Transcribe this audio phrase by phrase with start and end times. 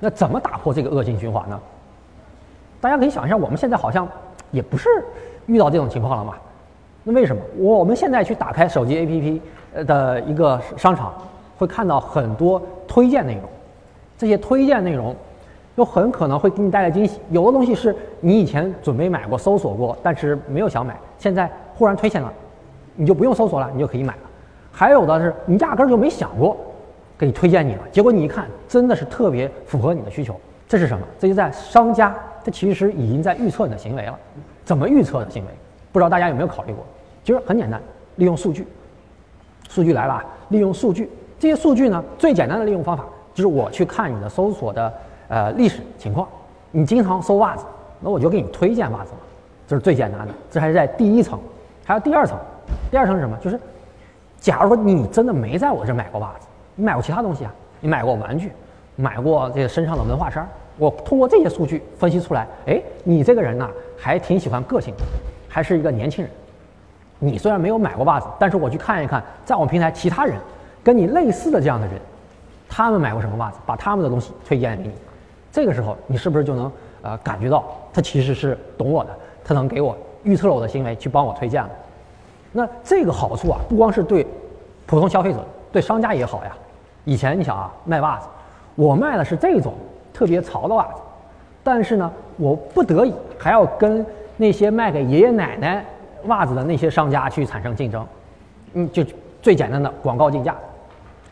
[0.00, 1.60] 那怎么打破这个恶性循环呢？
[2.80, 4.06] 大家可以想一下，我们现在好像
[4.50, 4.88] 也不是
[5.46, 6.34] 遇到这种情况了嘛？
[7.02, 7.42] 那为什么？
[7.56, 9.40] 我们现在去打开手机 APP
[9.74, 11.12] 呃的一个商场，
[11.58, 13.42] 会看到很多推荐内容，
[14.16, 15.14] 这些推荐内容
[15.74, 17.18] 又很可能会给你带来惊喜。
[17.30, 22.32] 有的东西是你以前准备买过、搜索过，但是没有想买，现在忽然推荐了，
[22.94, 24.20] 你就不用搜索了，你就可以买了。
[24.70, 26.56] 还有的是你压根儿就没想过，
[27.18, 30.38] 给你推荐你了，结果你一看，真的是特别符合你的需求。
[30.68, 31.04] 这是什么？
[31.18, 34.16] 这就在商家，他其实已经在预测你的行为了。
[34.64, 35.50] 怎么预测的行为？
[35.90, 36.84] 不知道大家有没有考虑过？
[37.24, 37.80] 其实很简单，
[38.16, 38.66] 利用数据。
[39.68, 40.24] 数据来了！
[40.48, 43.04] 利用数据，这些数据呢，最简单的利用方法
[43.34, 44.92] 就是我去看你的搜索的
[45.28, 46.26] 呃历史情况。
[46.70, 47.64] 你经常搜袜子，
[48.00, 49.18] 那我就给你推荐袜子嘛，
[49.66, 50.34] 这是最简单的。
[50.50, 51.38] 这还是在第一层，
[51.84, 52.38] 还有第二层。
[52.90, 53.36] 第二层是什么？
[53.42, 53.60] 就是
[54.40, 56.46] 假如说你真的没在我这买过袜子，
[56.78, 57.52] 你买过其他东西啊？
[57.80, 58.52] 你买过玩具？
[58.94, 65.02] 买过这个身上的文化衫，我通过这些数据分析出来，哎，你这个人呢还挺喜欢个性的，
[65.48, 66.32] 还是一个年轻人。
[67.18, 70.36] 你虽然没有买过袜子，但是我去看一看，在我们平台其他人
[70.84, 71.96] 跟你类似的这样的人，
[72.68, 74.94] 他们买过什么袜子，把他们的东西推荐给你。
[75.50, 76.70] 这个时候，你是不是就能
[77.02, 79.10] 呃感觉到他其实是懂我的，
[79.44, 81.70] 他能给我预测了我的行为，去帮我推荐了。
[82.52, 84.24] 那这个好处啊，不光是对
[84.86, 85.38] 普通消费者，
[85.72, 86.56] 对商家也好呀。
[87.08, 88.28] 以前你想啊，卖袜子。
[88.74, 89.72] 我卖的是这种
[90.12, 91.00] 特别潮的袜子，
[91.64, 94.04] 但是呢，我不得已还要跟
[94.36, 95.82] 那些卖给爷爷奶奶
[96.26, 98.06] 袜子的那些商家去产生竞争。
[98.74, 99.02] 嗯，就
[99.40, 100.54] 最简单的广告竞价，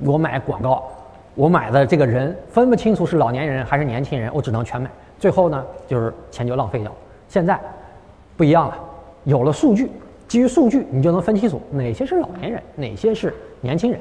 [0.00, 0.82] 我买广告，
[1.36, 4.90] 我买的这个人分不清楚是老年人还是年轻人，我只能全买。
[5.20, 6.96] 最后呢，就是钱就浪费掉了。
[7.28, 7.56] 现在
[8.36, 8.76] 不一样了，
[9.22, 9.88] 有了数据，
[10.26, 14.00] 基于数据，你就能分清楚哪些是老年人，哪些是年轻人。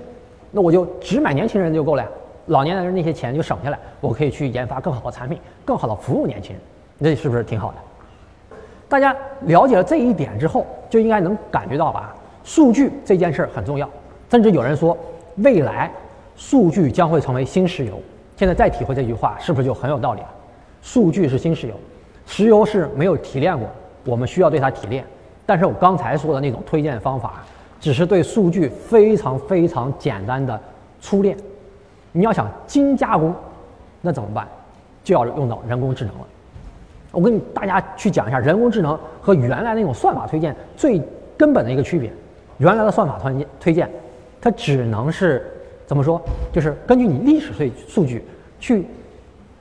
[0.51, 2.09] 那我就只买年轻人就够了呀。
[2.47, 6.61] 老年人那些钱就省下来，我可以去研发更好的产品，更好的服务年轻人，
[6.99, 8.57] 这是不是挺好的？
[8.87, 13.87] 大家了解了这一点之后，就应该能感觉到吧，数据这件事儿很重要。
[14.31, 14.97] 甚至有人说，
[15.37, 15.91] 未来
[16.35, 17.99] 数据将会成为新石油。
[18.35, 20.27] 现在再体会这句话，是不是就很有道理了？
[20.81, 21.75] 数据是新石油，
[22.25, 23.67] 石油是没有提炼过，
[24.05, 25.05] 我们需要对它提炼。
[25.45, 27.43] 但是我刚才说的那种推荐方法，
[27.79, 30.59] 只是对数据非常非常简单的
[31.01, 31.37] 初恋。
[32.11, 33.33] 你要想精加工，
[34.01, 34.47] 那怎么办？
[35.03, 36.27] 就要用到人工智能了。
[37.11, 41.01] 我跟大家去讲一下人工智能和原来那种算法推荐最
[41.37, 42.11] 根本的一个区别。
[42.57, 43.89] 原来的算法推荐推荐，
[44.41, 45.49] 它只能是
[45.87, 46.21] 怎么说？
[46.51, 48.23] 就是根据你历史数数据
[48.59, 48.85] 去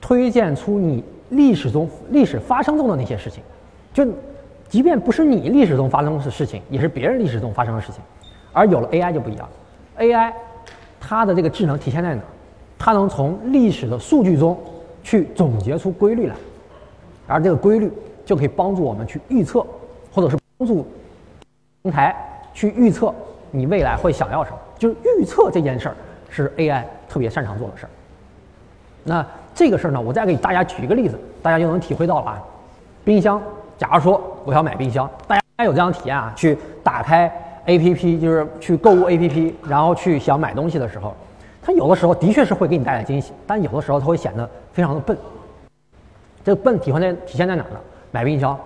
[0.01, 3.41] 推荐出你历史中历史发生中的那些事情。
[3.93, 4.05] 就
[4.69, 8.01] 即便不是你历史中发生的事情，也是别人历史中发生的事情。
[8.53, 10.31] 而有了 AI 就不一样了，AI
[10.99, 12.21] 它的这个智能体现在哪？
[12.77, 14.57] 它能从历史的数据中
[15.03, 16.35] 去总结出规律来，
[17.27, 17.91] 而这个规律
[18.25, 19.65] 就可以帮助我们去预测，
[20.13, 20.87] 或者是帮助
[21.81, 22.15] 平台
[22.53, 23.13] 去预测
[23.51, 24.57] 你未来会想要什么。
[24.77, 25.95] 就是预测这件事儿
[26.29, 27.89] 是 AI 特别擅长做的事儿。
[29.03, 32.43] 那这个事儿呢，我再给大家举一个例子，大家就能体会到了啊。
[33.03, 33.41] 冰箱，
[33.77, 36.33] 假如说我要买冰箱，大家有这样体验啊？
[36.35, 37.31] 去打开
[37.67, 41.13] APP，就是去购物 APP，然后去想买东西的时候。
[41.61, 45.15] 它有的时候的确是会给你带来惊喜，但有的时候它会显得非常的笨。
[46.43, 47.75] 这个笨体现在体现在哪呢？
[48.09, 48.57] 买冰箱，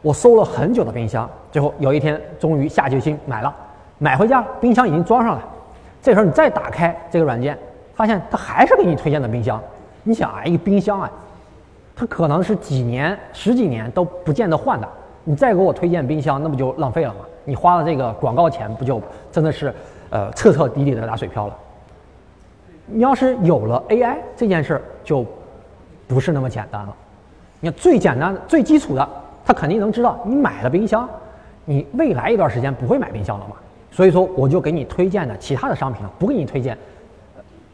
[0.00, 3.52] 我搜了很久的冰箱，最后有一天终于下决心买了，
[3.98, 5.42] 买回家冰箱已经装上了。
[6.00, 7.58] 这时候你再打开这个软件，
[7.96, 9.60] 发现它还是给你推荐的冰箱。
[10.04, 11.10] 你想啊，一个冰箱啊，
[11.96, 14.88] 它可能是几年、十几年都不见得换的，
[15.24, 17.20] 你再给我推荐冰箱，那不就浪费了吗？
[17.44, 19.00] 你花了这个广告钱，不就
[19.30, 19.72] 真的是
[20.10, 21.56] 呃彻彻底底的打水漂了？
[22.86, 25.24] 你要是有了 AI 这件事儿，就
[26.06, 26.94] 不是那么简单了。
[27.60, 29.08] 你看最简单、最基础的，
[29.44, 31.08] 他肯定能知道你买了冰箱，
[31.64, 33.56] 你未来一段时间不会买冰箱了嘛？
[33.90, 36.76] 所以说，我就给你推荐的其他的商品，不给你推荐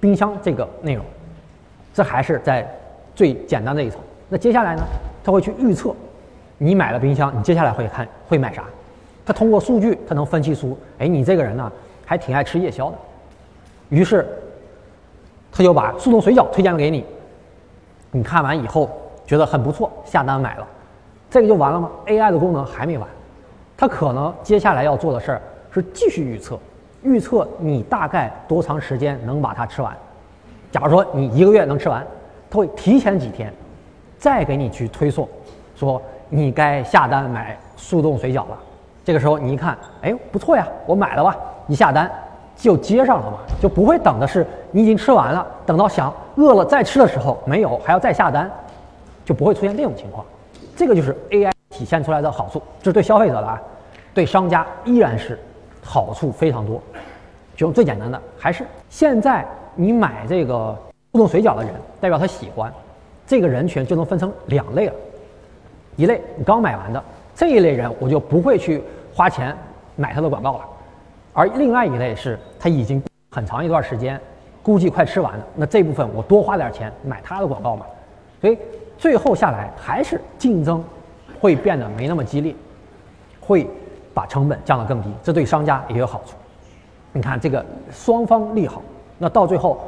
[0.01, 1.05] 冰箱这个内容。
[1.95, 2.69] 这还是在
[3.15, 3.99] 最简单的一层。
[4.29, 4.83] 那接下来呢？
[5.25, 5.95] 他会去预测
[6.59, 8.65] 你买了冰箱，你接下来会看会买啥？
[9.25, 11.73] 他通过数据，他能分析出，哎，你这个人呢，
[12.05, 12.99] 还挺爱吃夜宵的。
[13.89, 14.27] 于是。
[15.51, 17.05] 他就把速冻水饺推荐给你，
[18.13, 18.89] 你看完以后
[19.27, 20.69] 觉得很不错，下单买了，
[21.31, 23.09] 这个就完了吗？AI 的功能还没完，
[23.77, 26.57] 它可能接下来要做的事儿是继续预测，
[27.03, 29.97] 预测你大概多长时间能把它吃完。
[30.71, 32.07] 假如说你一个月能吃完，
[32.51, 33.53] 它会提前几天
[34.19, 35.27] 再给你去推送，
[35.75, 38.59] 说你该下单买速冻水饺了。
[39.05, 41.37] 这个时候你一看，哎，不错呀，我买了吧？
[41.67, 42.11] 一下单，
[42.57, 48.51] 就接上了嘛，就不会等的是你已经吃完了，等到想饿了再吃的时候没有，还要再下单，
[49.25, 50.25] 就不会出现这种情况。
[50.77, 53.61] 这个就是 AI 体现出来的好处，这是对消费者的啊，
[54.13, 55.39] 对商家依然是
[55.83, 56.81] 好处非常多。
[57.57, 59.45] 就最简单的，还是现在
[59.75, 60.77] 你买这个
[61.13, 62.73] 速冻水饺的人，代表他喜欢，
[63.27, 64.93] 这个人群就能分成两类了。
[65.99, 67.03] 一类你刚买完的
[67.35, 68.81] 这一类人，我就不会去
[69.13, 69.53] 花钱
[69.97, 70.61] 买他的广告了；
[71.33, 73.03] 而另外一类是他已经
[73.33, 74.19] 很长一段时间，
[74.63, 77.85] 估计快吃完了，那这部分我多花点钱买他的广告嘛。
[78.41, 78.57] 所以
[78.97, 80.85] 最后下来还是竞争
[81.41, 82.55] 会变得没那么激烈，
[83.41, 83.69] 会
[84.15, 86.37] 把成本降得更低，这对商家也有好处。
[87.13, 88.81] 你看这个双方利好，
[89.19, 89.81] 那到最后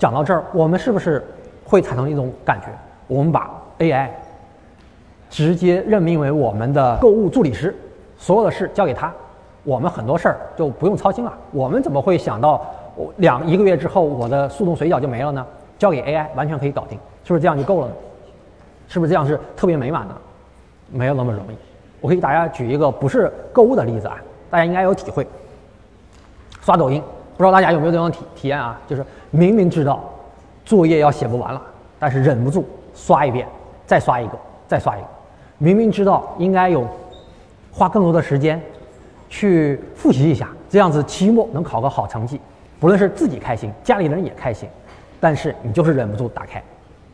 [0.00, 1.24] 讲到这儿，我们是不是
[1.64, 2.66] 会产生一种感觉？
[3.06, 4.08] 我们把 AI
[5.34, 7.76] 直接任命为我们的购物助理师，
[8.16, 9.12] 所有的事交给他，
[9.64, 11.34] 我们很多事儿就不用操心了。
[11.50, 12.64] 我们怎么会想到
[13.16, 15.44] 两一个月之后我的速冻水饺就没了呢？
[15.76, 17.94] 交给 AI 完全可以搞定，是不是这样就够了呢？
[18.86, 20.14] 是不是这样是特别美满的？
[20.92, 21.56] 没有那么容易。
[22.00, 24.16] 我给大家举一个不是购物的例子啊，
[24.48, 25.26] 大家应该有体会。
[26.60, 27.02] 刷抖音，
[27.36, 28.80] 不知道大家有没有这种体体验啊？
[28.86, 30.04] 就是明明知道
[30.64, 31.60] 作业要写不完了，
[31.98, 32.64] 但是忍不住
[32.94, 33.48] 刷一遍，
[33.84, 34.38] 再刷一个，
[34.68, 35.06] 再刷一个。
[35.64, 36.86] 明明知道应该有
[37.72, 38.60] 花更多的时间
[39.30, 42.38] 去复习一下，这样子期末能考个好成绩，
[42.78, 44.68] 不论是自己开心，家里人也开心，
[45.18, 46.62] 但是你就是忍不住打开，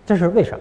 [0.05, 0.59] 这是为什么？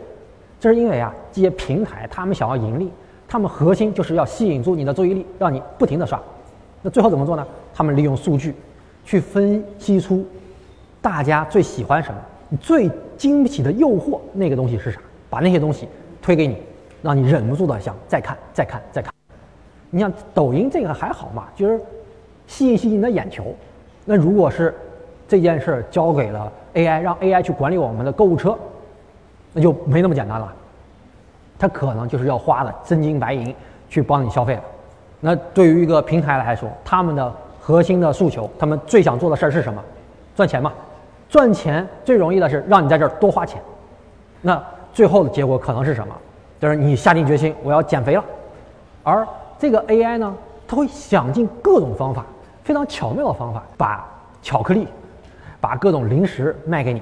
[0.59, 2.91] 这是因为啊，这些平台他们想要盈利，
[3.27, 6.21] 他们核心就是要吸引住你的注意力，让你不停的刷。
[6.83, 7.43] 那最后怎么做呢？
[7.73, 8.53] 他们利用数据
[9.03, 10.23] 去分析出
[11.01, 12.19] 大家最喜欢什么，
[12.61, 12.87] 最
[13.17, 15.87] 经不起的诱惑那个东西是啥，把那些东西
[16.21, 16.55] 推给你。
[17.01, 19.13] 让你忍不住的想再看、再看、再看。
[19.89, 21.79] 你像抖音这个还好嘛，就是
[22.47, 23.55] 吸引吸引你的眼球。
[24.05, 24.75] 那如果是
[25.27, 28.57] 这件事儿交给了 AI，让 AI 去管理我们的购物车，
[29.53, 30.53] 那就没那么简单了。
[31.57, 33.53] 它可能就是要花的真金白银
[33.89, 34.63] 去帮你消费了。
[35.19, 39.83] 那对于一个平台来说，他们的核心的诉求，他们最想做的事儿是什么？
[40.35, 40.71] 赚钱嘛。
[41.27, 43.61] 赚钱最容易的是让你在这儿多花钱。
[44.41, 44.59] 那
[44.93, 46.15] 最后的结果可能是什么？
[46.59, 48.23] 就是你下定决心我要减肥了，
[49.03, 49.25] 而
[49.57, 50.35] 这个 AI 呢，
[50.67, 52.25] 它会想尽各种方法，
[52.63, 54.05] 非常巧妙的方法，把
[54.41, 54.87] 巧克力、
[55.61, 57.01] 把各种零食卖给你，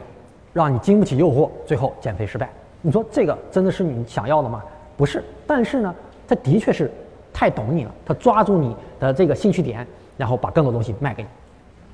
[0.53, 2.49] 让你经不起诱惑，最后减肥失败。
[2.81, 4.63] 你说这个真的是你想要的吗？
[4.95, 5.23] 不是。
[5.47, 5.95] 但是呢，
[6.27, 6.91] 它的确是
[7.33, 9.85] 太懂你了，它抓住你的这个兴趣点，
[10.17, 11.29] 然后把更多东西卖给你。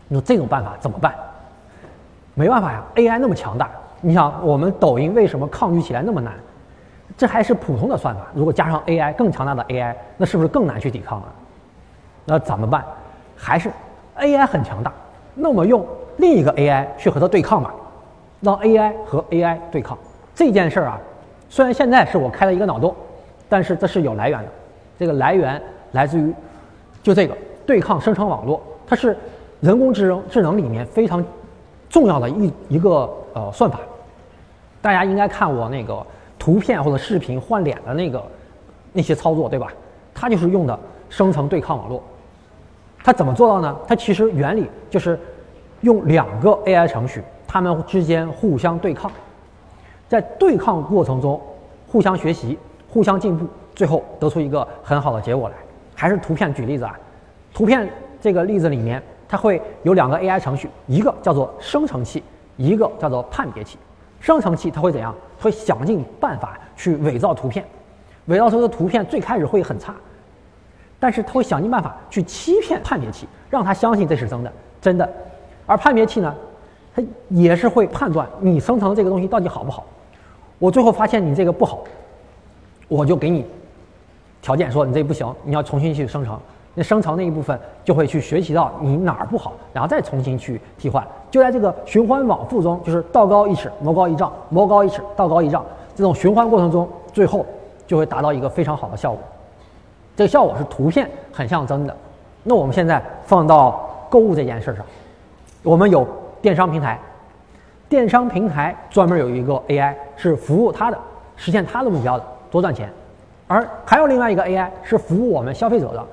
[0.10, 1.16] 你说这种办法怎么办？
[2.34, 3.72] 没办法呀，AI 那么强大。
[4.02, 6.34] 你想，我们抖音为什么抗拒起来那么难？
[7.16, 11.26] 这还是普通的算法，如果加上 AI 更强大的 AI，那是不是更难去抵抗了？
[12.26, 12.84] 那怎么办？
[13.38, 13.70] 还是
[14.18, 14.92] AI 很强大，
[15.36, 15.86] 那么用
[16.18, 17.74] 另一个 AI 去和它对抗吧，
[18.42, 19.98] 让 AI 和 AI 对抗
[20.34, 21.00] 这件事儿啊。
[21.50, 22.96] 虽然现在是我开了一个脑洞，
[23.48, 24.50] 但是这是有来源的，
[24.98, 25.62] 这个来源
[25.92, 26.34] 来自于
[27.04, 29.16] 就这个对抗生成网络，它是
[29.60, 31.24] 人工智能智能里面非常
[31.90, 33.80] 重要的一一个呃算法。
[34.82, 36.04] 大家应该看我那个。
[36.44, 38.22] 图片或者视频换脸的那个
[38.92, 39.72] 那些操作，对吧？
[40.14, 42.04] 它就是用的生成对抗网络。
[43.02, 43.74] 它怎么做到呢？
[43.88, 45.18] 它其实原理就是
[45.80, 49.10] 用两个 AI 程序，它们之间互相对抗，
[50.10, 51.40] 在对抗过程中
[51.88, 52.60] 互相学习、
[52.90, 55.56] 互相进步，最后得出一个很好的结果来。
[55.96, 57.00] 还是图片举例子啊？
[57.54, 62.22] 图片这个例子里面，它会有两个 AI 程序，一个叫做生成器，
[62.58, 63.78] 一个叫做判别器。
[64.24, 65.14] 生成器它会怎样？
[65.38, 67.66] 会想尽办法去伪造图片，
[68.28, 69.94] 伪造出的图片最开始会很差，
[70.98, 75.14] 但是它会想尽办法去欺骗判别器，让他相信这是真的，真的。
[75.66, 76.34] 而判别器呢，
[76.96, 79.86] 它也是会判断你生成的这个东西到底好不好。
[80.58, 81.84] 我最后发现你这个不好，
[82.88, 83.46] 我就给你
[84.42, 86.40] 条件说你这不行，你要重新去生成。
[86.76, 91.06] 那生成那一部分就会去学习到你哪儿不好，然后再重新去替换。
[91.30, 95.64] 就在这个循环往复中，就是道高一尺，魔高一丈，魔高一尺，道高一丈，
[95.96, 97.46] 这种循环过程中，最后
[97.86, 99.20] 就会达到一个非常好的效果。
[100.16, 101.96] 这个效果是图片很像真的。
[102.44, 104.84] 那我们现在放到购物这件事上，
[105.62, 106.08] 我们有
[106.42, 107.00] 电商平台，
[107.88, 110.98] 电商平台专门有一个 AI 是服务它的，
[111.36, 112.90] 实现它的目标的，多赚钱。
[113.48, 116.04] 而还有另外一个 AI 是服务我们消费者的。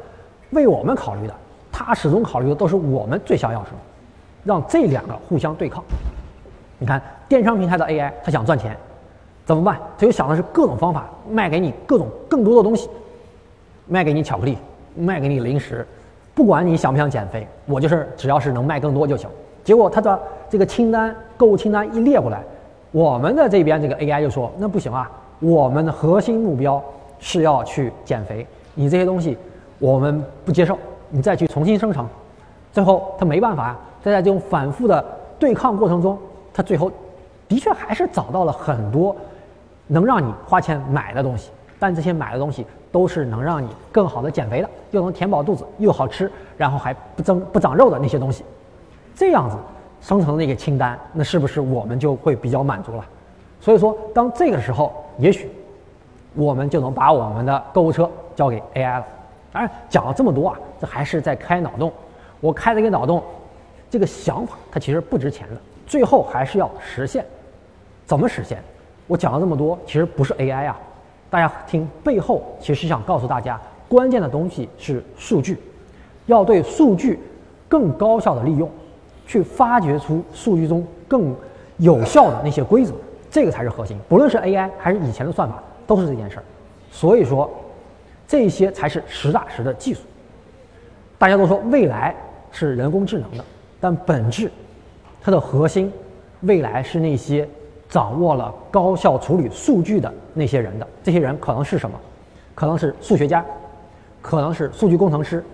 [0.51, 1.35] 为我们考虑的，
[1.71, 3.79] 他始终考虑的都是我们最想要什么，
[4.45, 5.83] 让这两个互相对抗。
[6.79, 8.77] 你看，电商平台的 AI，他想赚钱，
[9.45, 9.79] 怎么办？
[9.99, 12.89] 他就想的是各种方法卖给你各种更多的东西，
[13.87, 14.57] 卖给你巧克力，
[14.97, 15.87] 卖给你零食，
[16.35, 19.29] 不管你想不想减肥，我就是只要是能卖更多就行。
[19.63, 22.43] 结果他的这个清单购物清单一列过来，
[22.93, 26.83] 我们的这边这个 AI 就说那不行啊，我们的核心目标
[27.19, 29.37] 是要去减肥，你这些东西
[29.81, 32.07] 我们不接受，你再去重新生成。
[32.73, 35.05] 最后他没办法，在在这种反复的
[35.39, 36.17] 对抗过程中，
[36.55, 36.93] 他最后
[37.49, 39.17] 的确还是找到了很多
[39.89, 48.45] 能让你花钱买的东西，但这些买的东西都是能让你更好的减肥的，又能填饱肚子，又好吃，然后还不增不长肉的那些东西。
[49.17, 49.57] 这样子
[50.01, 53.05] 生成那个清单，那是不是我们就会比较满足了？
[53.61, 55.51] 所以说，当这个时候，也许
[56.35, 59.05] 我们就能把我们的购物车交给 AI 了。
[59.53, 61.93] 当然，讲了这么多啊，这还是在开脑洞。
[62.41, 63.23] 我开了一个脑洞，
[63.91, 67.25] 这个想法它其实不值钱的，最后还是要实现。
[68.07, 68.63] 怎么实现？
[69.07, 70.79] 我讲了这么多，其实不是 AI 啊。
[71.29, 75.59] 大家听，背后其实想告诉大家，关键的东西是数据，
[76.27, 77.19] 要对数据
[77.69, 78.71] 更高效的利用。
[79.27, 81.33] 去发掘出数据中更
[81.77, 82.93] 有效的那些规则，
[83.31, 83.97] 这个才是核心。
[84.09, 86.43] 不论是 AI 还是以前的算法，都是这件事儿。
[86.91, 87.49] 所以说，
[88.31, 90.03] 这些才是实打实的技术。
[91.19, 92.15] 大家都说未来
[92.53, 93.45] 是人工智能的，
[93.81, 94.49] 但本质
[95.21, 95.93] 它的核心，
[96.43, 97.49] 未来是那些
[97.89, 100.87] 掌握了高效处理数据的那些人的。
[101.03, 101.99] 这些人可能是什么？
[102.55, 103.45] 可能是数学家，
[104.23, 105.45] 可能是数据工程师，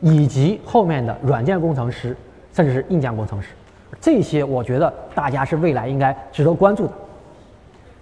[0.00, 2.16] 以及后面的软件工程师。
[2.52, 3.50] 甚至是硬件工程师，
[4.00, 6.92] 这些我觉得大家是未来应该值得关注的。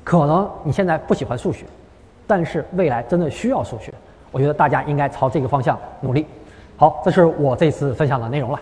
[0.03, 1.67] 可能你现在不喜欢数学，
[2.29, 3.93] 但是未来真的需要数学，
[4.31, 6.25] 我觉得大家应该朝这个方向努力。
[6.77, 8.61] 好，这是我这次分享的内容了。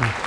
[0.00, 0.23] 嗯。